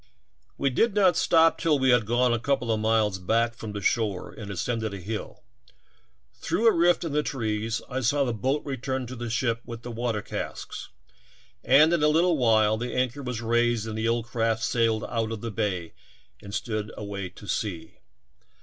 [0.57, 3.81] We did not stop till we had gone a couple of miles back from the
[3.83, 5.43] shore and ascended a hill.
[6.33, 9.83] Through a rift in the trees I saw the boat return to the ship with
[9.83, 10.89] the water casks
[11.63, 15.31] and in a little while the anchor was raised and the old craft sailed out
[15.31, 15.93] of the bay
[16.41, 17.99] and stood away to sea.